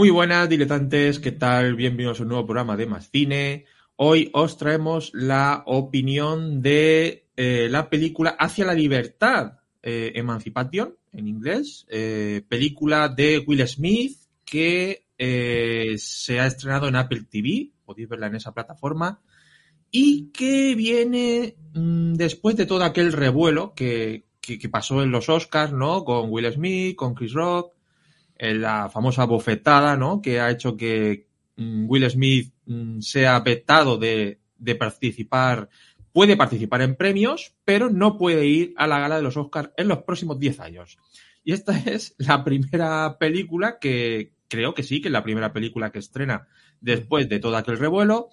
[0.00, 1.74] Muy buenas, diletantes, ¿qué tal?
[1.74, 3.66] Bienvenidos a un nuevo programa de Más Cine.
[3.96, 11.28] Hoy os traemos la opinión de eh, la película Hacia la Libertad, eh, Emancipation, en
[11.28, 18.08] inglés, eh, película de Will Smith que eh, se ha estrenado en Apple TV, podéis
[18.08, 19.20] verla en esa plataforma,
[19.90, 25.74] y que viene mmm, después de todo aquel revuelo que, que pasó en los Oscars,
[25.74, 26.06] ¿no?
[26.06, 27.74] Con Will Smith, con Chris Rock,
[28.40, 30.22] la famosa bofetada, ¿no?
[30.22, 31.26] Que ha hecho que
[31.56, 34.40] mm, Will Smith mm, sea vetado de,
[34.78, 35.68] participar,
[36.12, 39.88] puede participar en premios, pero no puede ir a la gala de los Oscars en
[39.88, 40.98] los próximos 10 años.
[41.44, 45.90] Y esta es la primera película que creo que sí, que es la primera película
[45.90, 46.48] que estrena
[46.80, 48.30] después de todo aquel revuelo.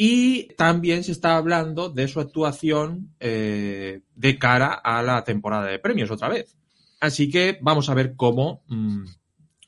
[0.00, 5.80] Y también se está hablando de su actuación eh, de cara a la temporada de
[5.80, 6.56] premios otra vez.
[7.00, 9.04] Así que vamos a ver cómo, mmm,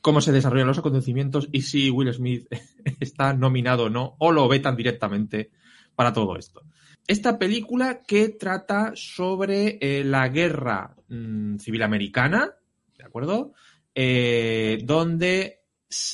[0.00, 2.46] cómo se desarrollan los acontecimientos y si Will Smith
[3.00, 5.50] está nominado o no, o lo vetan directamente
[5.94, 6.62] para todo esto.
[7.06, 12.54] Esta película que trata sobre eh, la guerra mmm, civil americana,
[12.96, 13.52] ¿de acuerdo?
[13.94, 15.62] Eh, donde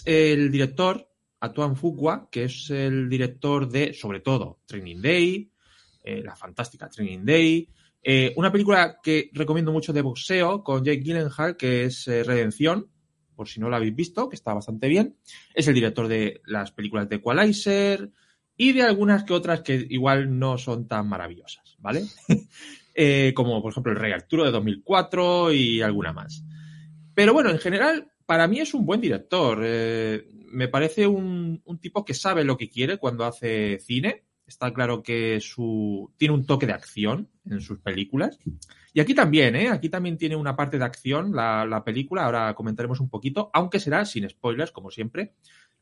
[0.07, 1.09] el director,
[1.41, 5.53] Atuan Fuqua, que es el director de, sobre todo, Training Day,
[6.03, 7.69] eh, la fantástica Training Day,
[8.37, 12.89] una película que recomiendo mucho de boxeo con Jake Gyllenhaal, que es Redención,
[13.37, 15.17] por si no la habéis visto, que está bastante bien.
[15.55, 18.11] Es el director de las películas de Equalizer
[18.57, 22.05] y de algunas que otras que igual no son tan maravillosas, ¿vale?
[22.95, 26.43] eh, como por ejemplo El Rey Arturo de 2004 y alguna más.
[27.15, 29.61] Pero bueno, en general, para mí es un buen director.
[29.63, 34.26] Eh, me parece un, un, tipo que sabe lo que quiere cuando hace cine.
[34.47, 38.39] Está claro que su, tiene un toque de acción en sus películas.
[38.93, 39.69] Y aquí también, ¿eh?
[39.69, 42.25] Aquí también tiene una parte de acción la, la película.
[42.25, 45.33] Ahora comentaremos un poquito, aunque será sin spoilers, como siempre.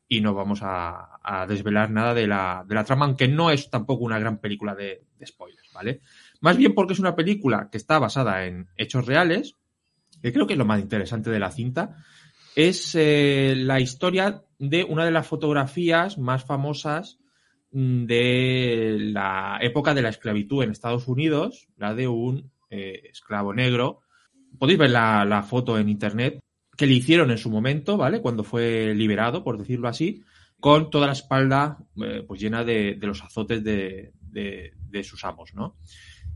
[0.07, 3.69] Y no vamos a, a desvelar nada de la, de la, trama, aunque no es
[3.69, 6.01] tampoco una gran película de, de spoilers, ¿vale?
[6.41, 9.55] Más bien porque es una película que está basada en hechos reales,
[10.21, 12.03] que creo que es lo más interesante de la cinta,
[12.55, 17.19] es eh, la historia de una de las fotografías más famosas
[17.75, 23.99] de la época de la esclavitud en Estados Unidos, la de un eh, esclavo negro.
[24.57, 26.39] Podéis ver la, foto en internet
[26.77, 28.21] que le hicieron en su momento, ¿vale?
[28.21, 30.23] Cuando fue liberado, por decirlo así,
[30.57, 34.13] con toda la espalda eh, pues llena de, los azotes de,
[35.03, 35.75] sus amos, ¿no?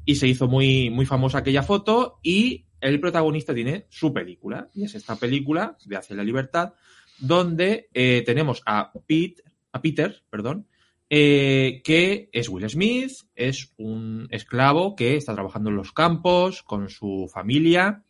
[0.03, 4.83] Y se hizo muy, muy famosa aquella foto y el protagonista tiene su película, y
[4.83, 6.73] es esta película de Hacia la Libertad,
[7.17, 10.67] donde eh, tenemos a, Pete, a Peter, perdón,
[11.09, 16.89] eh, que es Will Smith, es un esclavo que está trabajando en los campos con
[16.89, 18.03] su familia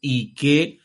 [0.00, 0.78] y que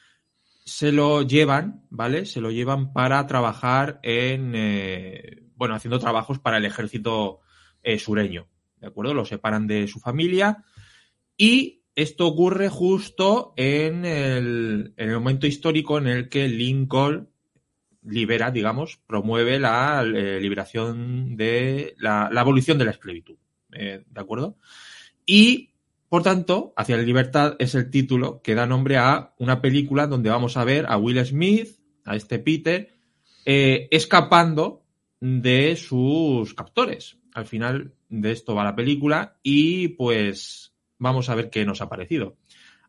[0.65, 2.25] se lo llevan, ¿vale?
[2.25, 7.39] Se lo llevan para trabajar en, eh, bueno, haciendo trabajos para el ejército
[7.83, 9.13] eh, sureño, ¿de acuerdo?
[9.13, 10.65] Lo separan de su familia
[11.37, 17.29] y esto ocurre justo en el, en el, momento histórico en el que Lincoln
[18.07, 23.35] libera, digamos, promueve la eh, liberación de la, abolición de la esclavitud.
[23.73, 24.57] Eh, ¿De acuerdo?
[25.25, 25.71] Y,
[26.09, 30.29] por tanto, Hacia la libertad es el título que da nombre a una película donde
[30.29, 32.93] vamos a ver a Will Smith, a este Peter,
[33.45, 34.83] eh, escapando
[35.19, 37.17] de sus captores.
[37.33, 41.89] Al final de esto va la película y pues vamos a ver qué nos ha
[41.89, 42.37] parecido.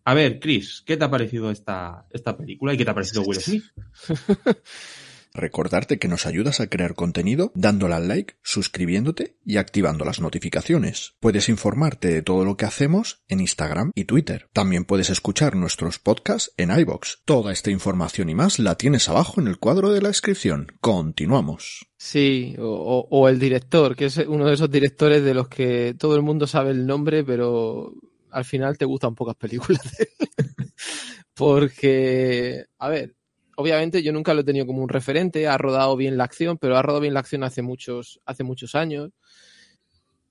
[0.05, 3.23] A ver, Chris, ¿qué te ha parecido esta, esta película y qué te ha parecido
[3.23, 3.65] Will Smith?
[5.39, 11.15] Recordarte que nos ayudas a crear contenido dándole al like, suscribiéndote y activando las notificaciones.
[11.21, 14.49] Puedes informarte de todo lo que hacemos en Instagram y Twitter.
[14.53, 17.23] También puedes escuchar nuestros podcasts en iBox.
[17.25, 20.73] Toda esta información y más la tienes abajo en el cuadro de la descripción.
[20.81, 21.87] Continuamos.
[21.97, 26.17] Sí, o, o, el director, que es uno de esos directores de los que todo
[26.17, 27.95] el mundo sabe el nombre, pero
[28.33, 29.83] al final te gustan pocas películas.
[31.35, 33.15] Porque, a ver,
[33.59, 36.77] obviamente yo nunca lo he tenido como un referente, ha rodado bien la acción, pero
[36.77, 39.11] ha rodado bien la acción hace muchos, hace muchos años.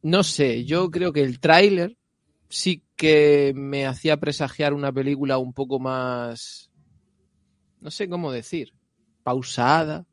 [0.02, 1.98] No sé, yo creo que el tráiler
[2.48, 6.72] sí que me hacía presagiar una película un poco más,
[7.82, 8.74] no sé cómo decir,
[9.24, 10.06] pausada.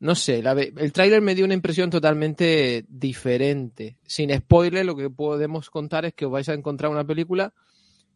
[0.00, 3.98] No sé, la, el tráiler me dio una impresión totalmente diferente.
[4.04, 7.54] Sin spoiler, lo que podemos contar es que os vais a encontrar una película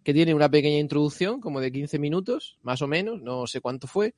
[0.02, 3.86] que tiene una pequeña introducción, como de 15 minutos, más o menos, no sé cuánto
[3.86, 4.14] fue,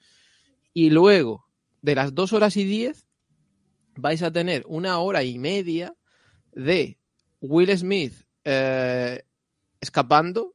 [0.72, 1.46] y luego,
[1.82, 3.06] de las 2 horas y 10,
[3.96, 5.94] vais a tener una hora y media
[6.52, 6.98] de
[7.40, 8.14] Will Smith
[8.44, 9.22] eh,
[9.80, 10.54] escapando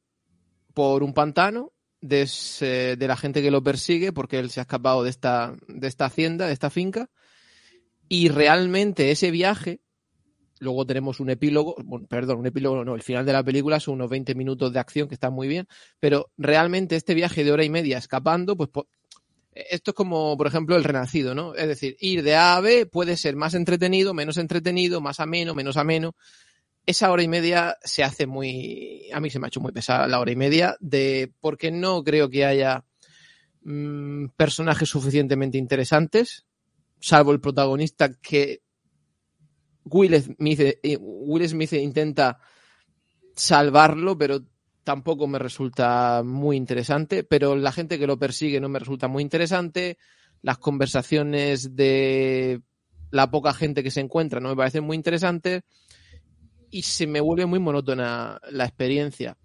[0.74, 2.26] por un pantano de,
[2.98, 6.06] de la gente que lo persigue porque él se ha escapado de esta, de esta
[6.06, 7.10] hacienda, de esta finca.
[8.10, 9.82] Y realmente ese viaje,
[10.60, 13.96] luego tenemos un epílogo, bueno, perdón, un epílogo no, el final de la película son
[13.96, 15.68] unos 20 minutos de acción que están muy bien,
[16.00, 18.70] pero realmente este viaje de hora y media escapando, pues
[19.70, 21.56] esto es como, por ejemplo, el renacido, ¿no?
[21.56, 25.56] Es decir, ir de A a B puede ser más entretenido, menos entretenido, más ameno,
[25.56, 26.16] menos ameno.
[26.86, 30.08] Esa hora y media se hace muy, a mí se me ha hecho muy pesada
[30.08, 32.86] la hora y media de, porque no creo que haya
[33.64, 36.46] mm, personajes suficientemente interesantes,
[37.00, 38.62] salvo el protagonista que
[39.90, 42.40] Will Smith, eh, Will Smith intenta
[43.36, 44.42] salvarlo, pero
[44.84, 49.22] tampoco me resulta muy interesante, pero la gente que lo persigue no me resulta muy
[49.22, 49.98] interesante,
[50.42, 52.62] las conversaciones de
[53.12, 55.64] la poca gente que se encuentra no me parecen muy interesantes
[56.70, 59.38] y se me vuelve muy monótona la experiencia.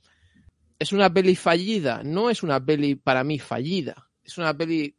[0.78, 2.02] ¿Es una peli fallida?
[2.02, 4.10] No es una peli para mí fallida.
[4.24, 4.96] Es una peli,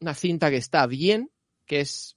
[0.00, 1.30] una cinta que está bien,
[1.66, 2.15] que es,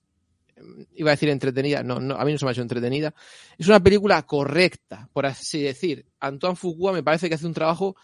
[0.95, 3.13] iba a decir entretenida, no, a mí no se me ha hecho entretenida.
[3.57, 6.05] Es una película correcta, por así decir.
[6.19, 7.95] Antoine Fuqua me parece que hace un trabajo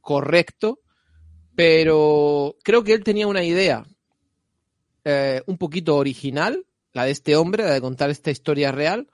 [0.00, 0.80] correcto,
[1.54, 3.84] pero creo que él tenía una idea
[5.04, 9.08] eh, un poquito original, la de este hombre, la de contar esta historia real,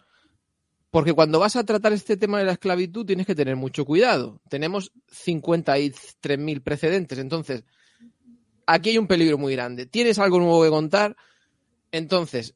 [0.91, 4.41] porque cuando vas a tratar este tema de la esclavitud tienes que tener mucho cuidado.
[4.49, 7.65] Tenemos 53.000 precedentes, entonces
[8.67, 9.87] aquí hay un peligro muy grande.
[9.87, 11.17] ¿Tienes algo nuevo que contar?
[11.97, 12.55] Entonces,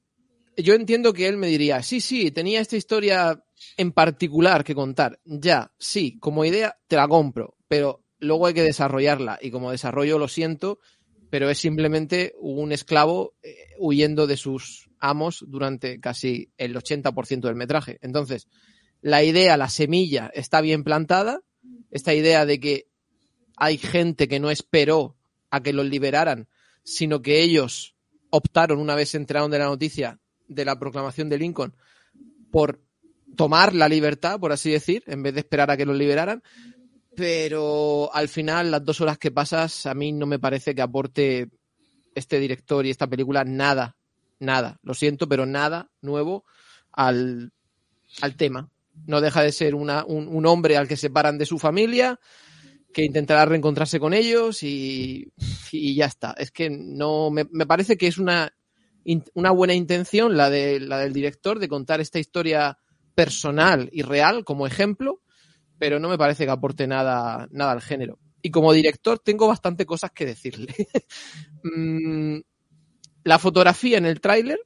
[0.54, 3.42] yo entiendo que él me diría, sí, sí, tenía esta historia
[3.78, 5.18] en particular que contar.
[5.24, 10.18] Ya, sí, como idea te la compro, pero luego hay que desarrollarla y como desarrollo
[10.18, 10.78] lo siento,
[11.30, 17.54] pero es simplemente un esclavo eh, huyendo de sus amos durante casi el 80% del
[17.54, 17.98] metraje.
[18.02, 18.46] Entonces,
[19.00, 21.40] la idea, la semilla está bien plantada,
[21.90, 22.88] esta idea de que
[23.56, 25.16] hay gente que no esperó
[25.48, 26.46] a que los liberaran,
[26.84, 27.94] sino que ellos
[28.30, 30.18] optaron una vez se enteraron de la noticia
[30.48, 31.74] de la proclamación de Lincoln
[32.50, 32.80] por
[33.36, 36.42] tomar la libertad, por así decir, en vez de esperar a que los liberaran.
[37.16, 41.48] Pero al final, las dos horas que pasas, a mí no me parece que aporte
[42.14, 43.96] este director y esta película nada,
[44.38, 44.78] nada.
[44.82, 46.44] Lo siento, pero nada nuevo
[46.92, 47.52] al,
[48.20, 48.70] al tema.
[49.06, 52.18] No deja de ser una, un, un hombre al que separan de su familia,
[52.92, 55.32] que intentará reencontrarse con ellos y,
[55.72, 56.32] y ya está.
[56.38, 58.52] Es que no me, me parece que es una,
[59.34, 62.78] una buena intención la, de, la del director de contar esta historia
[63.14, 65.20] personal y real como ejemplo,
[65.78, 68.18] pero no me parece que aporte nada, nada al género.
[68.42, 70.74] Y como director tengo bastante cosas que decirle.
[71.62, 72.40] Mm,
[73.24, 74.60] la fotografía en el tráiler,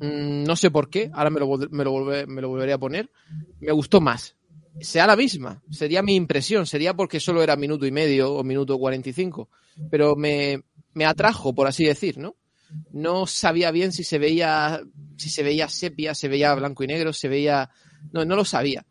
[0.00, 2.78] mm, no sé por qué, ahora me lo, me, lo volve- me lo volveré a
[2.78, 3.10] poner,
[3.60, 4.36] me gustó más.
[4.80, 8.76] Sea la misma, sería mi impresión, sería porque solo era minuto y medio o minuto
[8.78, 9.48] 45,
[9.90, 10.62] pero me,
[10.94, 12.36] me atrajo, por así decir, ¿no?
[12.90, 14.82] No sabía bien si se veía,
[15.16, 17.70] si se veía sepia, se veía blanco y negro, se veía,
[18.12, 18.84] no, no lo sabía.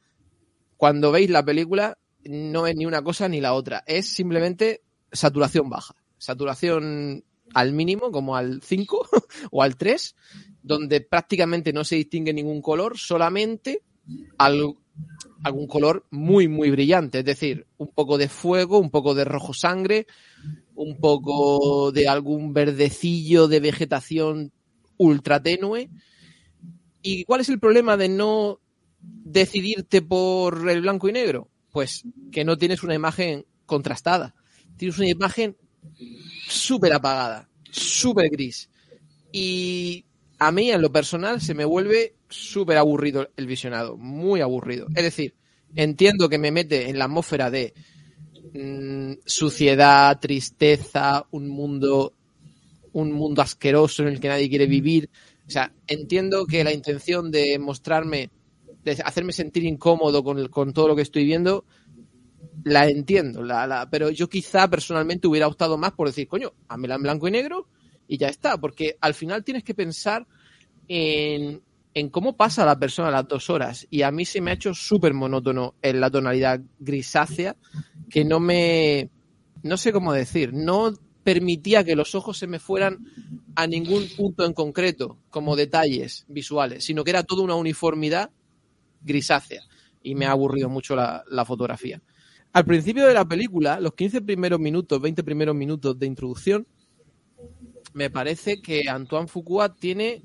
[0.78, 5.70] Cuando veis la película, no es ni una cosa ni la otra, es simplemente saturación
[5.70, 9.08] baja, saturación al mínimo, como al 5
[9.52, 10.16] o al 3,
[10.62, 13.82] donde prácticamente no se distingue ningún color, solamente
[14.38, 14.76] al-
[15.44, 19.54] algún color muy, muy brillante, es decir, un poco de fuego, un poco de rojo
[19.54, 20.08] sangre,
[20.76, 24.52] un poco de algún verdecillo de vegetación
[24.98, 25.90] ultra tenue.
[27.02, 28.60] ¿Y cuál es el problema de no
[29.02, 31.50] decidirte por el blanco y negro?
[31.72, 34.34] Pues que no tienes una imagen contrastada.
[34.78, 35.58] Tienes una imagen
[36.48, 38.70] súper apagada, súper gris.
[39.32, 40.06] Y
[40.40, 44.90] a mí, en lo personal, se me vuelve súper aburrido el visionado, muy aburrido.
[44.96, 45.36] Es decir,
[45.76, 47.74] entiendo que me mete en la atmósfera de
[48.54, 52.16] mm, suciedad, tristeza, un mundo,
[52.94, 55.10] un mundo asqueroso en el que nadie quiere vivir.
[55.48, 58.32] O sea, entiendo que la intención de mostrarme,
[58.84, 61.66] de hacerme sentir incómodo con, con todo lo que estoy viendo,
[62.64, 66.96] la entiendo, la, la- pero yo quizá personalmente hubiera optado más por decir, coño, hámela
[66.96, 67.68] en blanco y negro
[68.08, 70.28] y ya está, porque al final tienes que pensar
[70.88, 71.64] en,
[71.94, 74.74] en cómo pasa la persona las dos horas y a mí se me ha hecho
[74.74, 77.56] súper monótono en la tonalidad grisácea
[78.10, 79.10] que no me,
[79.62, 83.00] no sé cómo decir, no permitía que los ojos se me fueran
[83.56, 88.32] a ningún punto en concreto como detalles visuales, sino que era toda una uniformidad
[89.02, 89.62] grisácea
[90.02, 92.02] y me ha aburrido mucho la, la fotografía.
[92.52, 96.68] Al principio de la película, los 15 primeros minutos, 20 primeros minutos de introducción,
[97.94, 100.24] me parece que Antoine Fuqua tiene,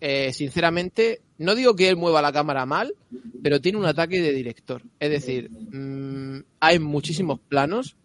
[0.00, 2.94] eh, sinceramente, no digo que él mueva la cámara mal,
[3.42, 4.82] pero tiene un ataque de director.
[4.98, 7.96] Es decir, mmm, hay muchísimos planos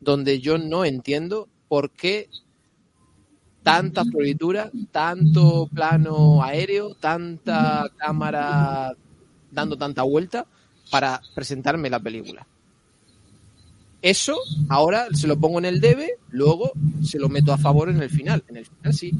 [0.00, 2.28] donde yo no entiendo por qué
[3.62, 8.96] tanta floritura, tanto plano aéreo, tanta cámara
[9.50, 10.46] dando tanta vuelta
[10.90, 12.46] para presentarme la película.
[14.02, 14.36] Eso
[14.68, 16.72] ahora se lo pongo en el debe, luego
[17.04, 18.42] se lo meto a favor en el final.
[18.48, 19.12] En el final sí,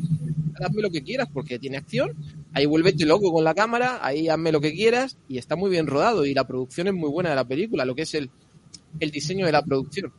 [0.61, 2.15] hazme lo que quieras porque tiene acción,
[2.53, 5.87] ahí vuélvete loco con la cámara, ahí hazme lo que quieras y está muy bien
[5.87, 8.29] rodado y la producción es muy buena de la película, lo que es el,
[8.99, 10.13] el diseño de la producción.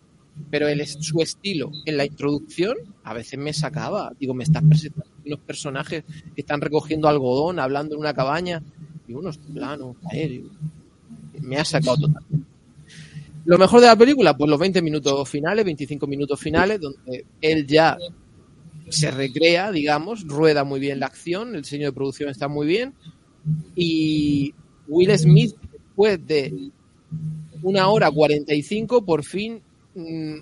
[0.49, 4.13] Pero el, su estilo en la introducción a veces me sacaba.
[4.19, 8.63] Digo, me estás presentando unos personajes que están recogiendo algodón, hablando en una cabaña
[9.07, 10.51] y unos planos aéreos.
[11.41, 12.52] Me ha sacado totalmente.
[13.45, 17.67] Lo mejor de la película, pues los 20 minutos finales, 25 minutos finales, donde él
[17.67, 17.97] ya
[18.89, 22.93] se recrea, digamos, rueda muy bien la acción, el diseño de producción está muy bien.
[23.75, 24.53] Y
[24.87, 26.71] Will Smith, después de
[27.61, 29.61] una hora 45, por fin
[29.95, 30.35] mm,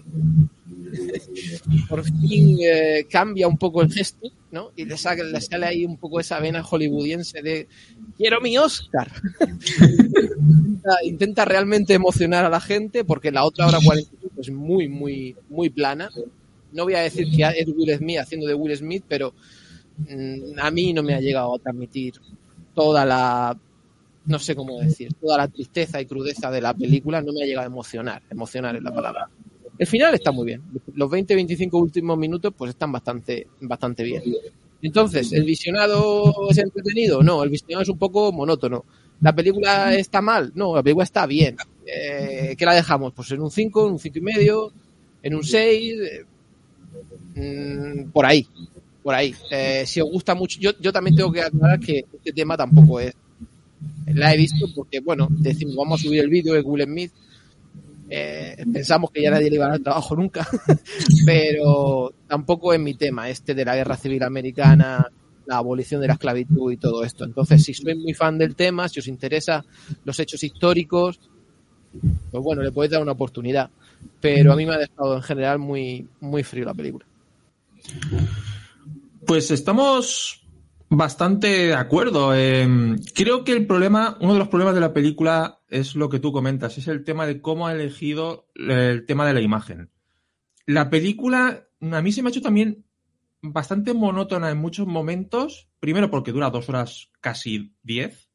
[1.89, 4.71] por fin eh, cambia un poco el gesto, ¿no?
[4.75, 7.67] Y le, saca, le sale ahí un poco esa vena hollywoodiense de
[8.21, 9.11] quiero mi Oscar.
[9.39, 15.35] intenta, intenta, realmente emocionar a la gente porque la otra hora 45 es muy, muy,
[15.49, 16.09] muy plana.
[16.71, 19.33] No voy a decir que es Will Smith haciendo de Will Smith, pero
[19.97, 22.13] mmm, a mí no me ha llegado a transmitir
[22.75, 23.57] toda la
[24.23, 27.45] no sé cómo decir, toda la tristeza y crudeza de la película no me ha
[27.47, 28.21] llegado a emocionar.
[28.29, 29.29] Emocionar es la palabra.
[29.79, 30.61] El final está muy bien.
[30.93, 34.21] Los 20-25 últimos minutos pues están bastante, bastante bien.
[34.81, 37.21] Entonces, ¿el visionado es entretenido?
[37.21, 38.85] No, el visionado es un poco monótono.
[39.21, 40.51] ¿La película está mal?
[40.55, 41.55] No, la película está bien.
[41.85, 43.13] Eh, ¿Qué la dejamos?
[43.13, 44.73] Pues en un 5, en un 5 y medio,
[45.21, 46.25] en un 6, eh,
[47.35, 48.47] mmm, por ahí.
[49.03, 49.35] Por ahí.
[49.51, 52.99] Eh, si os gusta mucho, yo, yo también tengo que aclarar que este tema tampoco
[52.99, 53.13] es.
[54.07, 57.11] La he visto porque, bueno, decimos, vamos a subir el vídeo de Smith
[58.13, 60.45] eh, pensamos que ya nadie le iba a dar trabajo nunca,
[61.25, 65.05] pero tampoco es mi tema este de la guerra civil americana,
[65.45, 67.25] la abolición de la esclavitud y todo esto.
[67.25, 69.65] Entonces, si sois muy fan del tema, si os interesa
[70.05, 71.19] los hechos históricos,
[72.31, 73.69] pues bueno, le podéis dar una oportunidad.
[74.21, 77.05] Pero a mí me ha dejado en general muy, muy frío la película.
[79.27, 80.41] Pues estamos
[80.87, 82.33] bastante de acuerdo.
[82.33, 86.19] Eh, creo que el problema, uno de los problemas de la película es lo que
[86.19, 89.89] tú comentas, es el tema de cómo ha elegido el tema de la imagen.
[90.65, 92.85] La película a mí se me ha hecho también
[93.41, 98.29] bastante monótona en muchos momentos, primero porque dura dos horas casi diez,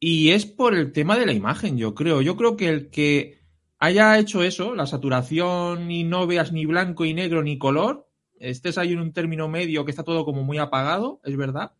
[0.00, 2.20] y es por el tema de la imagen, yo creo.
[2.22, 3.40] Yo creo que el que
[3.78, 8.78] haya hecho eso, la saturación y no veas ni blanco y negro ni color, estés
[8.78, 11.72] ahí en un término medio que está todo como muy apagado, es verdad,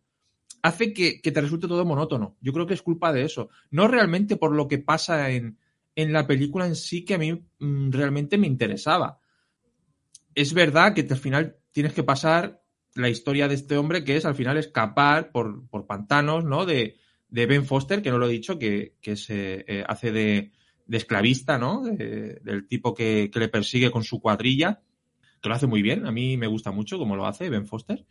[0.61, 2.35] hace que, que, te resulte todo monótono.
[2.41, 3.49] Yo creo que es culpa de eso.
[3.69, 5.57] No realmente por lo que pasa en,
[5.95, 9.19] en la película en sí que a mí mmm, realmente me interesaba.
[10.35, 12.61] Es verdad que al final tienes que pasar
[12.93, 16.65] la historia de este hombre, que es al final escapar por, por pantanos, ¿no?
[16.65, 16.97] De,
[17.29, 20.51] de, Ben Foster, que no lo he dicho, que, que se eh, hace de,
[20.85, 21.83] de, esclavista, ¿no?
[21.83, 24.81] De, del tipo que, que le persigue con su cuadrilla
[25.45, 26.07] que lo hace muy bien.
[26.07, 28.03] A mí me gusta mucho cómo lo hace Ben Foster.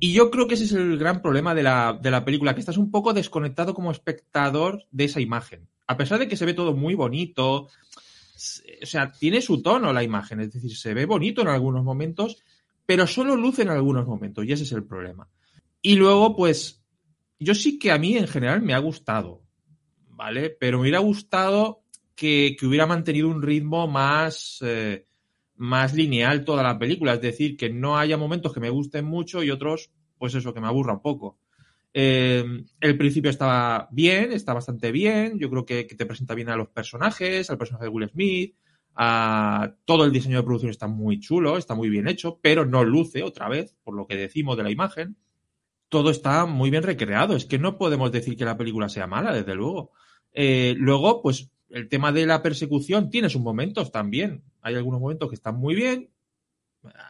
[0.00, 2.60] Y yo creo que ese es el gran problema de la, de la, película, que
[2.60, 5.68] estás un poco desconectado como espectador de esa imagen.
[5.86, 7.68] A pesar de que se ve todo muy bonito,
[8.82, 12.38] o sea, tiene su tono la imagen, es decir, se ve bonito en algunos momentos,
[12.86, 15.28] pero solo luce en algunos momentos, y ese es el problema.
[15.80, 16.82] Y luego, pues,
[17.38, 19.42] yo sí que a mí en general me ha gustado,
[20.08, 20.50] ¿vale?
[20.50, 21.82] Pero me hubiera gustado
[22.14, 24.58] que, que hubiera mantenido un ritmo más...
[24.62, 25.06] Eh,
[25.56, 29.42] más lineal toda la película, es decir, que no haya momentos que me gusten mucho
[29.42, 31.38] y otros, pues eso, que me aburra un poco.
[31.96, 32.44] Eh,
[32.80, 36.56] el principio estaba bien, está bastante bien, yo creo que, que, te presenta bien a
[36.56, 38.56] los personajes, al personaje de Will Smith,
[38.96, 42.84] a todo el diseño de producción está muy chulo, está muy bien hecho, pero no
[42.84, 45.16] luce otra vez, por lo que decimos de la imagen.
[45.88, 49.32] Todo está muy bien recreado, es que no podemos decir que la película sea mala,
[49.32, 49.92] desde luego.
[50.32, 54.42] Eh, luego, pues el tema de la persecución tiene sus momentos también.
[54.62, 56.10] Hay algunos momentos que están muy bien.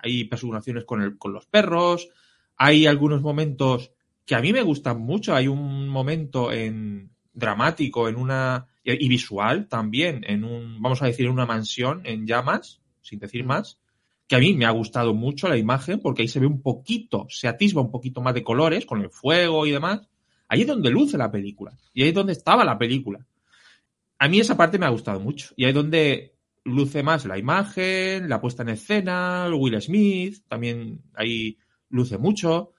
[0.02, 2.08] Hay persecuciones con, el, con los perros.
[2.56, 3.93] Hay algunos momentos
[4.26, 5.34] que a mí me gustan mucho.
[5.34, 8.66] Hay un momento en dramático, en una.
[8.84, 13.44] y visual también, en un, vamos a decir, en una mansión en llamas, sin decir
[13.44, 13.78] más,
[14.26, 17.26] que a mí me ha gustado mucho la imagen, porque ahí se ve un poquito,
[17.28, 20.08] se atisba un poquito más de colores, con el fuego y demás.
[20.48, 21.72] Ahí es donde luce la película.
[21.92, 23.26] Y ahí es donde estaba la película
[24.18, 25.52] a mí esa parte me ha gustado mucho.
[25.56, 31.02] Y ahí es donde luce más la imagen, la puesta en escena, Will Smith, también
[31.14, 31.58] ahí
[31.90, 32.72] luce mucho.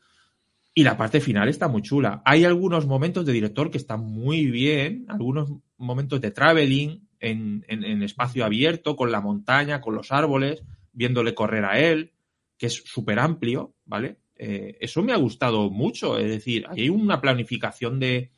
[0.77, 2.21] Y la parte final está muy chula.
[2.25, 8.03] Hay algunos momentos de director que están muy bien, algunos momentos de traveling en, en,
[8.03, 12.11] espacio abierto, con la montaña, con los árboles, viéndole correr a él,
[12.57, 14.17] que es súper amplio, ¿vale?
[14.35, 16.17] Eh, eso me ha gustado mucho.
[16.17, 18.31] Es decir, hay una planificación de,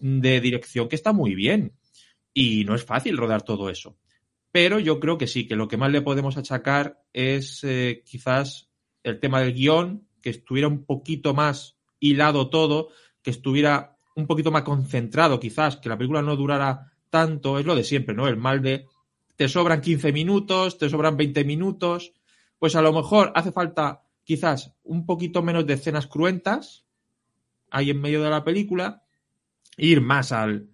[0.00, 1.72] de dirección que está muy bien.
[2.34, 3.96] Y no es fácil rodar todo eso.
[4.52, 8.68] Pero yo creo que sí, que lo que más le podemos achacar es eh, quizás
[9.02, 12.88] el tema del guion, que estuviera un poquito más hilado todo,
[13.22, 17.74] que estuviera un poquito más concentrado, quizás, que la película no durara tanto, es lo
[17.74, 18.28] de siempre, ¿no?
[18.28, 18.86] El mal de
[19.36, 22.12] te sobran 15 minutos, te sobran 20 minutos,
[22.58, 26.84] pues a lo mejor hace falta quizás un poquito menos de escenas cruentas
[27.70, 29.02] ahí en medio de la película,
[29.76, 30.68] ir más al,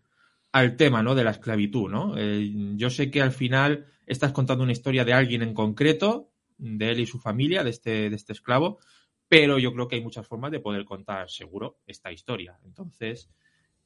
[0.52, 1.14] al tema, ¿no?
[1.14, 2.14] De la esclavitud, ¿no?
[2.16, 6.90] Eh, yo sé que al final estás contando una historia de alguien en concreto, de
[6.90, 8.78] él y su familia, de este, de este esclavo,
[9.28, 12.58] pero yo creo que hay muchas formas de poder contar seguro esta historia.
[12.64, 13.28] Entonces,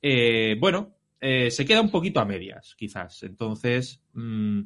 [0.02, 3.22] eh, bueno, eh, se queda un poquito a medias, quizás.
[3.22, 4.60] Entonces, mm,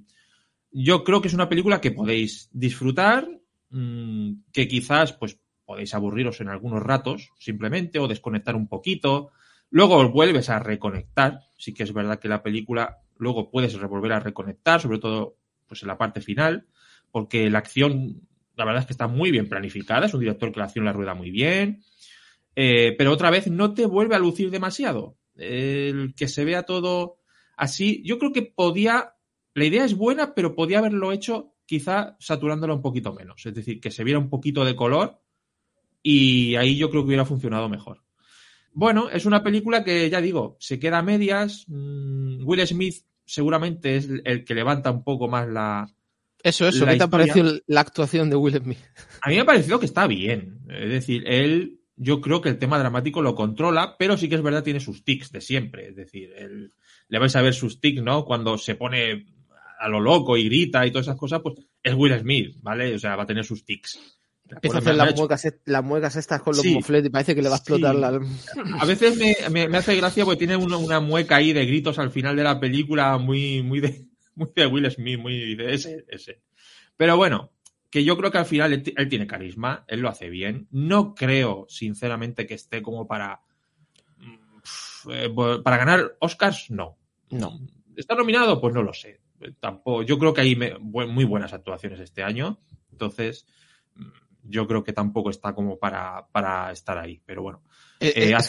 [0.73, 3.29] yo creo que es una película que podéis disfrutar,
[3.71, 9.31] mm, que quizás, pues, podéis aburriros en algunos ratos, simplemente, o desconectar un poquito.
[9.71, 11.41] Luego vuelves a reconectar.
[11.57, 15.83] Sí que es verdad que la película luego puedes volver a reconectar, sobre todo pues
[15.83, 16.67] en la parte final,
[17.11, 20.61] porque la acción la verdad es que está muy bien planificada, es un director que
[20.61, 21.83] la acción la rueda muy bien,
[22.57, 25.17] eh, pero otra vez no te vuelve a lucir demasiado.
[25.37, 27.19] El que se vea todo
[27.57, 29.15] así, yo creo que podía,
[29.55, 33.81] la idea es buena, pero podía haberlo hecho quizá saturándola un poquito menos, es decir,
[33.81, 35.21] que se viera un poquito de color
[36.03, 38.03] y ahí yo creo que hubiera funcionado mejor.
[38.73, 41.65] Bueno, es una película que ya digo, se queda a medias.
[41.69, 45.87] Mm, Will Smith seguramente es el que levanta un poco más la,
[46.45, 48.79] eso, eso, ¿qué te ha parecido la actuación de Will Smith?
[49.23, 50.59] A mí me ha parecido que está bien.
[50.69, 54.43] Es decir, él, yo creo que el tema dramático lo controla, pero sí que es
[54.43, 55.89] verdad, tiene sus tics de siempre.
[55.89, 56.75] Es decir, él,
[57.09, 58.27] le vais a ver sus tics, ¿no?
[58.27, 59.25] Cuando se pone
[59.81, 62.95] a lo loco y grita y todas esas cosas, pues es Will Smith, ¿vale?
[62.95, 63.99] O sea, va a tener sus tics.
[64.47, 67.49] Empieza a hacer las muecas, las muecas, estas con los sí, y parece que le
[67.49, 68.21] va a explotar la...
[68.79, 72.11] A veces me, me, hace gracia porque tiene una, una, mueca ahí de gritos al
[72.11, 74.05] final de la película muy, muy de,
[74.35, 76.41] muy de Will Smith, muy de ese, ese.
[76.97, 77.53] Pero bueno,
[77.91, 80.67] que yo creo que al final él, tiene carisma, él lo hace bien.
[80.73, 83.41] No creo, sinceramente, que esté como para.
[84.19, 86.99] Mm, eh, para ganar Oscars, no.
[87.31, 87.61] No.
[87.97, 88.61] ¿Está nominado?
[88.61, 89.21] Pues no lo sé.
[89.61, 90.03] Tampoco.
[90.03, 92.59] Yo creo que hay muy buenas actuaciones este año.
[92.91, 93.47] Entonces,
[93.95, 94.03] mm,
[94.45, 97.21] yo creo que tampoco está como para, para estar ahí.
[97.25, 97.63] Pero bueno.
[98.01, 98.49] Eh, eh, es,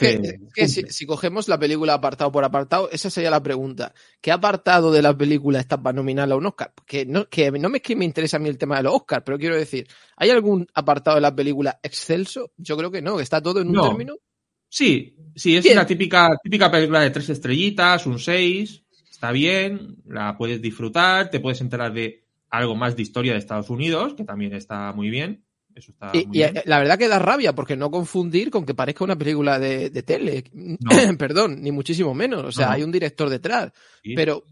[0.53, 3.93] que, si, cogemos la película apartado por apartado, esa sería la pregunta.
[4.19, 6.73] ¿Qué apartado de la película está para nominarla a un Oscar?
[6.86, 8.95] Que no, que no me, es que me interesa a mí el tema de los
[8.95, 12.51] Oscars, pero quiero decir, ¿hay algún apartado de la película excelso?
[12.58, 14.15] Yo creo que no, que está todo en un término.
[14.67, 20.38] Sí, sí, es una típica, típica película de tres estrellitas, un seis, está bien, la
[20.38, 24.53] puedes disfrutar, te puedes enterar de algo más de historia de Estados Unidos, que también
[24.53, 25.44] está muy bien
[26.14, 29.90] y, la verdad que da rabia, porque no confundir con que parezca una película de,
[30.04, 30.44] tele.
[31.18, 32.44] Perdón, ni muchísimo menos.
[32.44, 33.72] O sea, hay un director detrás.
[34.16, 34.44] Pero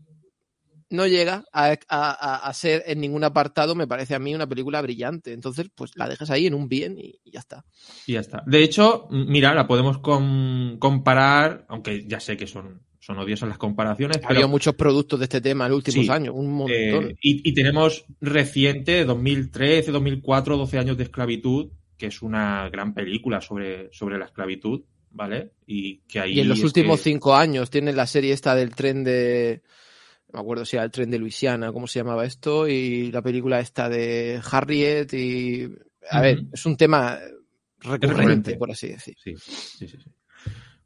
[0.90, 5.34] no llega a, ser en ningún apartado, me parece a mí, una película brillante.
[5.34, 7.66] Entonces, pues la dejas ahí en un bien y, ya está.
[8.06, 8.44] Y ya está.
[8.46, 14.22] De hecho, mira, la podemos comparar, aunque ya sé que son son odiosas las comparaciones.
[14.24, 17.10] Ha habido muchos productos de este tema en los últimos años, un montón.
[17.10, 23.42] Eh, y, tenemos reciente, 2013, 2004, 12 años de esclavitud, que es una gran película
[23.42, 25.52] sobre, sobre la esclavitud, ¿vale?
[25.68, 26.36] Y que ahí.
[26.36, 29.64] Y en los últimos cinco años tiene la serie esta del tren de.
[30.32, 33.22] No me acuerdo si era el tren de Luisiana, cómo se llamaba esto, y la
[33.22, 35.68] película esta de Harriet, y.
[36.10, 37.20] A ver, es un tema
[37.82, 39.16] recurrente, por así decir.
[39.22, 39.98] Sí, sí, sí.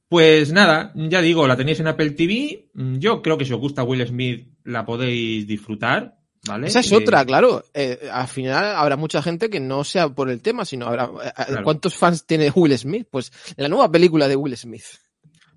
[0.09, 2.69] Pues nada, ya digo, la tenéis en Apple TV.
[2.73, 6.17] Yo creo que si os gusta Will Smith la podéis disfrutar.
[6.47, 6.67] ¿Vale?
[6.67, 7.65] Esa es otra, claro.
[7.73, 11.05] Eh, al final habrá mucha gente que no sea por el tema, sino habrá.
[11.05, 13.07] Eh, ¿Cuántos fans tiene Will Smith?
[13.11, 14.85] Pues la nueva película de Will Smith.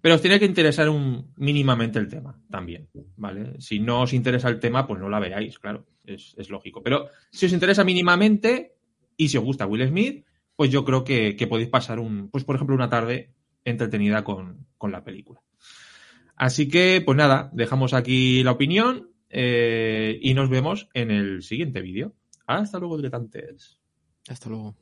[0.01, 3.61] Pero os tiene que interesar un, mínimamente el tema también, ¿vale?
[3.61, 6.83] Si no os interesa el tema, pues no la veáis, claro, es, es lógico.
[6.83, 8.77] Pero si os interesa mínimamente
[9.17, 10.25] y si os gusta Will Smith,
[10.57, 13.35] pues yo creo que, que podéis pasar un, pues por ejemplo, una tarde
[13.65, 15.41] entretenida con, la película.
[16.37, 21.83] Así que, pues nada, dejamos aquí la opinión eh, y nos vemos en el siguiente
[21.83, 22.15] vídeo.
[22.47, 23.79] Hasta luego, diletantes.
[24.29, 24.77] Hasta luego.